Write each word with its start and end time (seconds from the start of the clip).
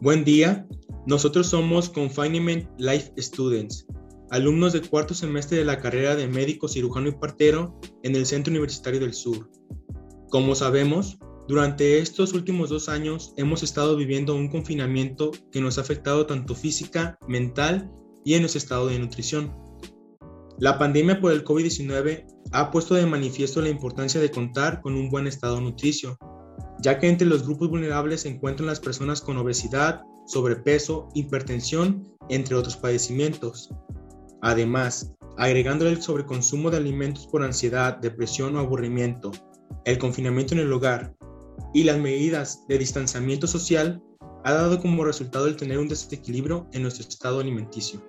Buen 0.00 0.22
día, 0.22 0.64
nosotros 1.06 1.48
somos 1.48 1.88
Confinement 1.88 2.68
Life 2.78 3.10
Students, 3.18 3.84
alumnos 4.30 4.72
del 4.72 4.88
cuarto 4.88 5.12
semestre 5.12 5.58
de 5.58 5.64
la 5.64 5.80
carrera 5.80 6.14
de 6.14 6.28
médico 6.28 6.68
cirujano 6.68 7.08
y 7.08 7.12
partero 7.12 7.80
en 8.04 8.14
el 8.14 8.24
Centro 8.24 8.52
Universitario 8.52 9.00
del 9.00 9.12
Sur. 9.12 9.50
Como 10.30 10.54
sabemos, 10.54 11.18
durante 11.48 11.98
estos 11.98 12.32
últimos 12.32 12.70
dos 12.70 12.88
años 12.88 13.34
hemos 13.36 13.64
estado 13.64 13.96
viviendo 13.96 14.36
un 14.36 14.48
confinamiento 14.48 15.32
que 15.50 15.60
nos 15.60 15.78
ha 15.78 15.80
afectado 15.80 16.26
tanto 16.26 16.54
física, 16.54 17.18
mental 17.26 17.90
y 18.24 18.34
en 18.34 18.42
nuestro 18.42 18.58
estado 18.58 18.86
de 18.86 19.00
nutrición. 19.00 19.52
La 20.60 20.78
pandemia 20.78 21.20
por 21.20 21.32
el 21.32 21.44
COVID-19 21.44 22.24
ha 22.52 22.70
puesto 22.70 22.94
de 22.94 23.06
manifiesto 23.06 23.60
la 23.60 23.68
importancia 23.68 24.20
de 24.20 24.30
contar 24.30 24.80
con 24.80 24.94
un 24.94 25.08
buen 25.08 25.26
estado 25.26 25.60
nutricio, 25.60 26.16
ya 26.80 26.98
que 26.98 27.08
entre 27.08 27.26
los 27.26 27.44
grupos 27.44 27.70
vulnerables 27.70 28.22
se 28.22 28.28
encuentran 28.28 28.66
las 28.66 28.80
personas 28.80 29.20
con 29.20 29.36
obesidad, 29.36 30.02
sobrepeso, 30.26 31.08
hipertensión, 31.14 32.08
entre 32.28 32.54
otros 32.54 32.76
padecimientos. 32.76 33.70
Además, 34.42 35.14
agregándole 35.36 35.90
el 35.90 36.02
sobreconsumo 36.02 36.70
de 36.70 36.76
alimentos 36.76 37.26
por 37.26 37.42
ansiedad, 37.42 37.96
depresión 37.98 38.56
o 38.56 38.60
aburrimiento, 38.60 39.32
el 39.84 39.98
confinamiento 39.98 40.54
en 40.54 40.60
el 40.60 40.72
hogar 40.72 41.14
y 41.74 41.84
las 41.84 41.98
medidas 41.98 42.66
de 42.68 42.78
distanciamiento 42.78 43.46
social, 43.46 44.02
ha 44.44 44.52
dado 44.52 44.80
como 44.80 45.04
resultado 45.04 45.46
el 45.46 45.56
tener 45.56 45.78
un 45.78 45.88
desequilibrio 45.88 46.68
en 46.72 46.82
nuestro 46.82 47.06
estado 47.08 47.40
alimenticio. 47.40 48.02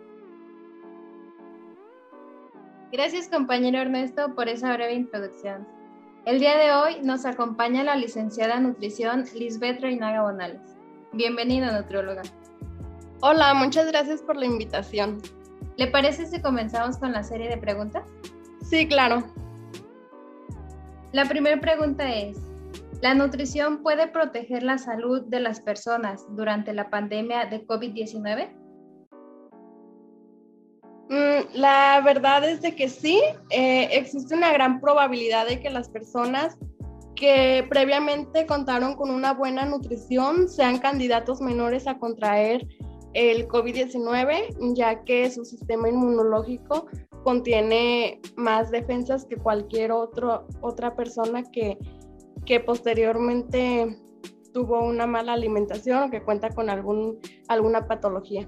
Gracias 2.91 3.27
compañero 3.27 3.79
Ernesto 3.79 4.33
por 4.35 4.47
esa 4.47 4.73
breve 4.73 4.93
introducción. 4.93 5.78
El 6.29 6.39
día 6.39 6.59
de 6.59 6.71
hoy 6.71 7.01
nos 7.01 7.25
acompaña 7.25 7.83
la 7.83 7.95
licenciada 7.95 8.57
en 8.57 8.63
nutrición 8.67 9.25
Lisbeth 9.33 9.81
Reinaga 9.81 10.21
Bonales. 10.21 10.61
Bienvenida, 11.11 11.75
nutrióloga. 11.75 12.21
Hola, 13.22 13.55
muchas 13.55 13.88
gracias 13.88 14.22
por 14.22 14.38
la 14.38 14.45
invitación. 14.45 15.23
¿Le 15.77 15.88
parece 15.88 16.27
si 16.27 16.39
comenzamos 16.39 17.00
con 17.00 17.13
la 17.13 17.23
serie 17.23 17.50
de 17.50 17.57
preguntas? 17.57 18.03
Sí, 18.61 18.88
claro. 18.88 19.23
La 21.13 21.25
primera 21.25 21.59
pregunta 21.59 22.07
es, 22.13 22.38
¿la 23.02 23.16
nutrición 23.16 23.81
puede 23.81 24.07
proteger 24.07 24.61
la 24.61 24.77
salud 24.77 25.23
de 25.23 25.39
las 25.39 25.59
personas 25.59 26.27
durante 26.35 26.75
la 26.75 26.91
pandemia 26.91 27.47
de 27.47 27.66
COVID-19? 27.66 28.50
Mm, 31.09 31.55
la 31.55 32.02
verdad 32.05 32.47
es 32.47 32.61
de 32.61 32.75
que 32.75 32.88
sí, 32.88 33.19
eh, 33.49 33.89
existe 33.91 34.35
una 34.35 34.53
gran 34.53 34.79
probabilidad 34.79 35.47
de 35.47 35.59
que 35.59 35.71
las 35.71 35.89
personas 35.89 36.55
que 37.16 37.66
previamente 37.67 38.45
contaron 38.45 38.95
con 38.95 39.09
una 39.09 39.33
buena 39.33 39.66
nutrición 39.66 40.47
sean 40.47 40.77
candidatos 40.77 41.41
menores 41.41 41.88
a 41.88 41.97
contraer 41.97 42.67
el 43.13 43.47
COVID-19, 43.47 44.75
ya 44.75 45.03
que 45.03 45.29
su 45.31 45.43
sistema 45.43 45.89
inmunológico 45.89 46.85
contiene 47.23 48.21
más 48.38 48.69
defensas 48.69 49.25
que 49.25 49.35
cualquier 49.35 49.91
otro, 49.91 50.47
otra 50.61 50.95
persona 50.95 51.44
que, 51.44 51.77
que 52.45 52.59
posteriormente 52.59 53.97
tuvo 54.53 54.85
una 54.85 55.07
mala 55.07 55.33
alimentación 55.33 56.03
o 56.03 56.11
que 56.11 56.23
cuenta 56.23 56.49
con 56.49 56.69
algún, 56.69 57.17
alguna 57.47 57.88
patología. 57.88 58.47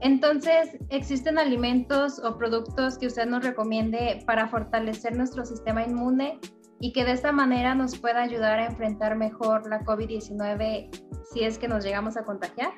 Entonces, 0.00 0.76
¿existen 0.90 1.38
alimentos 1.38 2.20
o 2.24 2.38
productos 2.38 2.98
que 2.98 3.06
usted 3.08 3.26
nos 3.26 3.44
recomiende 3.44 4.22
para 4.26 4.48
fortalecer 4.48 5.16
nuestro 5.16 5.44
sistema 5.44 5.82
inmune 5.82 6.38
y 6.80 6.92
que 6.92 7.04
de 7.04 7.12
esta 7.12 7.32
manera 7.32 7.74
nos 7.74 7.98
pueda 7.98 8.22
ayudar 8.22 8.60
a 8.60 8.66
enfrentar 8.66 9.16
mejor 9.16 9.68
la 9.68 9.80
COVID-19 9.80 10.90
si 11.32 11.42
es 11.42 11.58
que 11.58 11.66
nos 11.66 11.84
llegamos 11.84 12.16
a 12.16 12.24
contagiar? 12.24 12.72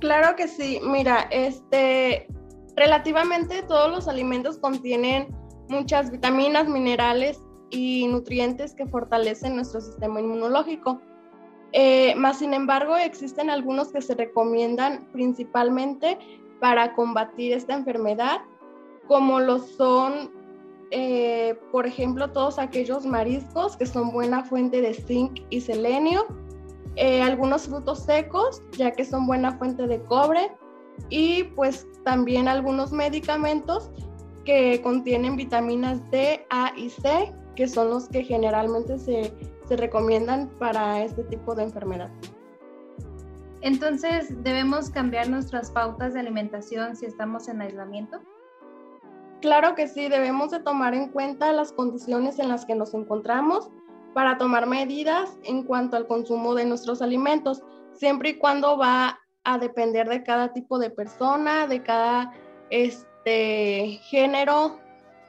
Claro 0.00 0.36
que 0.36 0.48
sí. 0.48 0.80
Mira, 0.84 1.28
este, 1.30 2.28
relativamente 2.76 3.62
todos 3.62 3.90
los 3.90 4.06
alimentos 4.06 4.58
contienen 4.58 5.34
muchas 5.68 6.10
vitaminas, 6.10 6.68
minerales 6.68 7.42
y 7.70 8.06
nutrientes 8.06 8.74
que 8.74 8.86
fortalecen 8.86 9.56
nuestro 9.56 9.80
sistema 9.80 10.20
inmunológico. 10.20 11.00
Eh, 11.72 12.14
más 12.14 12.38
sin 12.38 12.54
embargo, 12.54 12.96
existen 12.96 13.50
algunos 13.50 13.88
que 13.88 14.00
se 14.00 14.14
recomiendan 14.14 15.06
principalmente 15.12 16.18
para 16.60 16.94
combatir 16.94 17.52
esta 17.52 17.74
enfermedad, 17.74 18.40
como 19.06 19.40
lo 19.40 19.58
son, 19.58 20.30
eh, 20.90 21.58
por 21.70 21.86
ejemplo, 21.86 22.30
todos 22.30 22.58
aquellos 22.58 23.04
mariscos 23.04 23.76
que 23.76 23.86
son 23.86 24.10
buena 24.10 24.44
fuente 24.44 24.80
de 24.80 24.94
zinc 24.94 25.40
y 25.50 25.60
selenio, 25.60 26.26
eh, 26.96 27.22
algunos 27.22 27.68
frutos 27.68 28.00
secos, 28.00 28.62
ya 28.72 28.90
que 28.90 29.04
son 29.04 29.26
buena 29.26 29.56
fuente 29.58 29.86
de 29.86 30.02
cobre, 30.04 30.50
y 31.10 31.44
pues 31.44 31.86
también 32.04 32.48
algunos 32.48 32.92
medicamentos 32.92 33.90
que 34.44 34.80
contienen 34.82 35.36
vitaminas 35.36 36.10
D, 36.10 36.44
A 36.50 36.72
y 36.76 36.90
C, 36.90 37.32
que 37.54 37.68
son 37.68 37.90
los 37.90 38.08
que 38.08 38.24
generalmente 38.24 38.98
se 38.98 39.32
se 39.68 39.76
recomiendan 39.76 40.48
para 40.58 41.02
este 41.02 41.22
tipo 41.24 41.54
de 41.54 41.64
enfermedad. 41.64 42.10
Entonces, 43.60 44.42
¿debemos 44.42 44.90
cambiar 44.90 45.28
nuestras 45.28 45.70
pautas 45.70 46.14
de 46.14 46.20
alimentación 46.20 46.96
si 46.96 47.06
estamos 47.06 47.48
en 47.48 47.60
aislamiento? 47.60 48.20
Claro 49.40 49.74
que 49.74 49.88
sí, 49.88 50.08
debemos 50.08 50.50
de 50.50 50.60
tomar 50.60 50.94
en 50.94 51.08
cuenta 51.08 51.52
las 51.52 51.72
condiciones 51.72 52.38
en 52.38 52.48
las 52.48 52.64
que 52.64 52.74
nos 52.74 52.94
encontramos 52.94 53.68
para 54.14 54.38
tomar 54.38 54.66
medidas 54.66 55.36
en 55.44 55.62
cuanto 55.62 55.96
al 55.96 56.06
consumo 56.06 56.54
de 56.54 56.64
nuestros 56.64 57.02
alimentos, 57.02 57.62
siempre 57.92 58.30
y 58.30 58.34
cuando 58.34 58.76
va 58.76 59.20
a 59.44 59.58
depender 59.58 60.08
de 60.08 60.22
cada 60.22 60.52
tipo 60.52 60.78
de 60.78 60.90
persona, 60.90 61.66
de 61.66 61.82
cada 61.82 62.32
este, 62.70 64.00
género, 64.02 64.78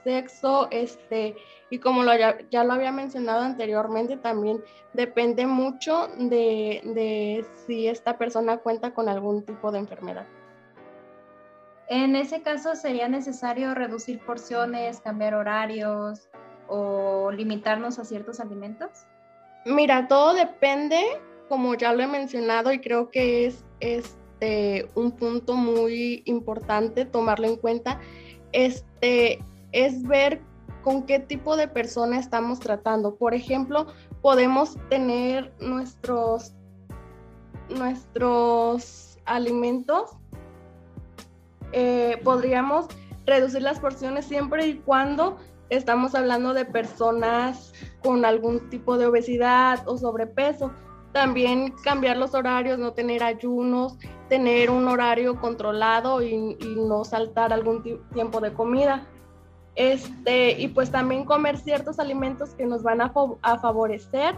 sexo, 0.03 0.67
este, 0.71 1.35
y 1.69 1.79
como 1.79 2.03
ya, 2.03 2.63
lo 2.63 2.73
había 2.73 2.91
mencionado 2.91 3.41
anteriormente, 3.43 4.17
también 4.17 4.63
depende 4.93 5.45
mucho 5.45 6.07
de, 6.17 7.45
si 7.67 7.87
esta 7.87 8.17
persona 8.17 8.57
cuenta 8.57 8.93
con 8.93 9.07
algún 9.07 9.43
tipo 9.43 9.71
de 9.71 9.79
enfermedad. 9.79 10.25
En 11.87 12.15
ese 12.15 12.41
caso, 12.41 12.75
¿sería 12.75 13.07
necesario 13.07 13.73
reducir 13.73 14.19
porciones, 14.19 15.01
cambiar 15.01 15.33
horarios 15.33 16.29
o 16.67 17.31
limitarnos 17.31 17.97
a 17.99 18.05
ciertos 18.05 18.39
alimentos? 18.39 18.89
Mira, 19.65 20.07
todo 20.07 20.33
depende, 20.33 20.99
como 21.49 21.75
ya 21.75 21.93
lo 21.93 22.03
he 22.03 22.07
mencionado, 22.07 22.71
y 22.71 22.79
creo 22.79 23.09
que 23.09 23.47
es 23.47 23.65
este, 23.79 24.89
un 24.95 25.11
punto 25.11 25.55
muy 25.55 26.23
importante 26.25 27.05
tomarlo 27.05 27.47
en 27.47 27.57
cuenta, 27.57 27.99
este, 28.51 29.39
es 29.71 30.03
ver 30.03 30.41
con 30.83 31.03
qué 31.03 31.19
tipo 31.19 31.57
de 31.57 31.67
persona 31.67 32.19
estamos 32.19 32.59
tratando. 32.59 33.15
Por 33.15 33.33
ejemplo, 33.33 33.87
podemos 34.21 34.77
tener 34.89 35.53
nuestros, 35.59 36.53
nuestros 37.69 39.17
alimentos, 39.25 40.11
eh, 41.71 42.19
podríamos 42.23 42.87
reducir 43.25 43.61
las 43.61 43.79
porciones 43.79 44.25
siempre 44.25 44.65
y 44.67 44.77
cuando 44.79 45.37
estamos 45.69 46.15
hablando 46.15 46.53
de 46.53 46.65
personas 46.65 47.73
con 48.03 48.25
algún 48.25 48.69
tipo 48.69 48.97
de 48.97 49.05
obesidad 49.05 49.87
o 49.87 49.97
sobrepeso. 49.97 50.71
También 51.11 51.73
cambiar 51.83 52.17
los 52.17 52.33
horarios, 52.35 52.77
no 52.77 52.93
tener 52.93 53.23
ayunos, 53.23 53.97
tener 54.29 54.69
un 54.69 54.87
horario 54.87 55.39
controlado 55.39 56.21
y, 56.21 56.57
y 56.59 56.75
no 56.75 57.03
saltar 57.03 57.51
algún 57.51 57.83
tiempo 58.13 58.39
de 58.41 58.53
comida. 58.53 59.07
Este, 59.75 60.59
y 60.59 60.67
pues 60.67 60.91
también 60.91 61.25
comer 61.25 61.57
ciertos 61.57 61.99
alimentos 61.99 62.49
que 62.55 62.65
nos 62.65 62.83
van 62.83 63.01
a, 63.01 63.11
favorecer 63.59 64.35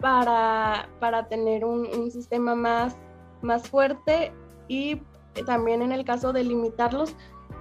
para, 0.00 0.88
tener 1.28 1.64
un, 1.64 2.10
sistema 2.10 2.54
más, 2.54 2.96
más 3.42 3.68
fuerte 3.68 4.32
y 4.68 5.00
también 5.46 5.82
en 5.82 5.92
el 5.92 6.04
caso 6.04 6.32
de 6.32 6.44
limitarlos 6.44 7.14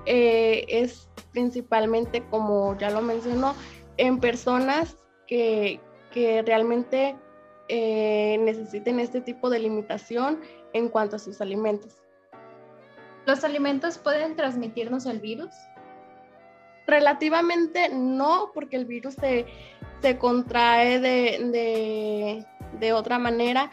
eh, 0.06 0.66
es 0.68 1.10
principalmente, 1.32 2.24
como 2.30 2.78
ya 2.78 2.90
lo 2.90 3.02
mencionó, 3.02 3.54
en 3.98 4.20
personas 4.20 4.98
que, 5.28 5.80
realmente 6.46 7.16
eh, 7.70 8.38
necesiten 8.42 9.00
este 9.00 9.22
tipo 9.22 9.50
de 9.50 9.60
limitación 9.60 10.42
en 10.74 10.90
cuanto 10.90 11.16
a 11.16 11.20
sus 11.20 11.40
alimentos. 11.40 12.02
¿Los 13.26 13.44
alimentos 13.44 13.98
pueden 13.98 14.36
transmitirnos 14.36 15.06
el 15.06 15.20
virus? 15.20 15.54
Relativamente 16.88 17.90
no, 17.90 18.52
porque 18.54 18.76
el 18.76 18.86
virus 18.86 19.16
se, 19.16 19.46
contrae 20.18 21.00
de, 21.00 22.46
otra 22.94 23.20
manera, 23.20 23.72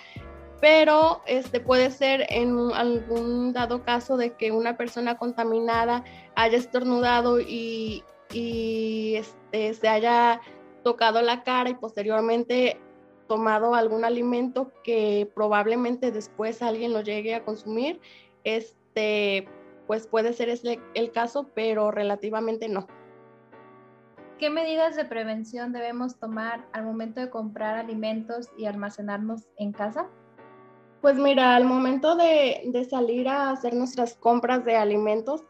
pero 0.60 1.22
este 1.26 1.60
puede 1.60 1.90
ser 1.90 2.26
en 2.28 2.56
algún 2.74 3.52
dado 3.52 3.82
caso 3.82 4.16
de 4.16 4.34
que 4.34 4.52
una 4.52 4.76
persona 4.76 5.16
contaminada 5.16 6.04
haya 6.34 6.58
estornudado 6.58 7.40
y, 7.40 8.04
y 8.32 9.14
este, 9.16 9.74
se 9.74 9.88
haya 9.88 10.40
tocado 10.82 11.22
la 11.22 11.42
cara 11.42 11.70
y 11.70 11.74
posteriormente 11.74 12.78
tomado 13.26 13.74
algún 13.74 14.04
alimento 14.04 14.72
que 14.82 15.30
probablemente 15.34 16.10
después 16.10 16.62
alguien 16.62 16.92
lo 16.92 17.02
llegue 17.02 17.34
a 17.34 17.44
consumir, 17.44 18.00
este, 18.42 19.46
pues 19.88 20.06
puede 20.06 20.34
ser 20.34 20.50
ese 20.50 20.78
el 20.94 21.10
caso, 21.10 21.48
pero 21.54 21.90
relativamente 21.90 22.68
no. 22.68 22.86
¿Qué 24.38 24.50
medidas 24.50 24.94
de 24.94 25.04
prevención 25.04 25.72
debemos 25.72 26.20
tomar 26.20 26.64
al 26.72 26.84
momento 26.84 27.20
de 27.20 27.30
comprar 27.30 27.76
alimentos 27.76 28.50
y 28.56 28.66
almacenarnos 28.66 29.48
en 29.56 29.72
casa? 29.72 30.06
Pues 31.00 31.16
mira, 31.16 31.56
al 31.56 31.64
momento 31.64 32.14
de, 32.14 32.62
de 32.66 32.84
salir 32.84 33.28
a 33.28 33.50
hacer 33.50 33.74
nuestras 33.74 34.14
compras 34.14 34.64
de 34.64 34.76
alimentos, 34.76 35.44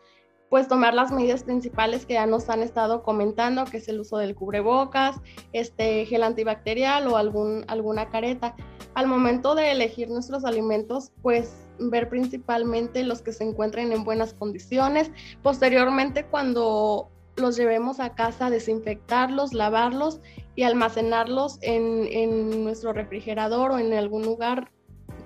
pues 0.49 0.69
tomar 0.69 0.94
las 0.94 1.11
medidas 1.11 1.43
principales 1.43 2.06
que 2.06 2.14
ya 2.14 2.26
nos 2.26 2.49
han 2.49 2.62
estado 2.62 3.02
comentando, 3.02 3.64
que 3.64 3.79
es 3.79 3.88
el 3.88 4.00
uso 4.00 4.19
del 4.19 4.34
cubrebocas, 4.34 5.17
este 5.52 6.06
gel 6.06 6.23
antibacterial 6.23 7.08
o 7.08 7.17
algún, 7.17 7.64
alguna 7.67 8.08
careta. 8.08 8.55
Al 8.94 9.08
momento 9.08 9.55
de 9.55 9.73
elegir 9.73 10.08
nuestros 10.08 10.44
alimentos, 10.44 11.12
pues 11.23 11.68
ver 11.79 12.09
principalmente 12.09 13.05
los 13.05 13.23
que 13.23 13.33
se 13.33 13.45
encuentren 13.45 13.93
en 13.93 14.05
buenas 14.05 14.35
condiciones. 14.35 15.11
Posteriormente, 15.43 16.25
cuando 16.25 17.11
los 17.37 17.57
llevemos 17.57 18.01
a 18.01 18.15
casa, 18.15 18.51
desinfectarlos, 18.51 19.53
lavarlos 19.53 20.21
y 20.57 20.65
almacenarlos 20.65 21.59
en, 21.63 22.07
en 22.11 22.65
nuestro 22.65 22.93
refrigerador 22.93 23.71
o 23.73 23.79
en 23.79 23.93
algún 23.95 24.23
lugar 24.23 24.71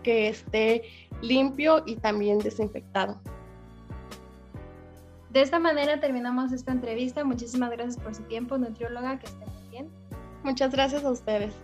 que 0.02 0.28
esté 0.28 0.82
limpio 1.22 1.82
y 1.86 1.96
también 1.96 2.38
desinfectado. 2.38 3.20
De 5.30 5.40
esta 5.40 5.58
manera 5.58 5.98
terminamos 5.98 6.52
esta 6.52 6.72
entrevista. 6.72 7.24
Muchísimas 7.24 7.70
gracias 7.70 7.96
por 7.96 8.14
su 8.14 8.22
tiempo, 8.24 8.58
nutrióloga, 8.58 9.18
que 9.18 9.26
esté 9.26 9.46
muy 9.46 9.68
bien. 9.70 9.90
Muchas 10.42 10.72
gracias 10.72 11.04
a 11.04 11.10
ustedes. 11.10 11.54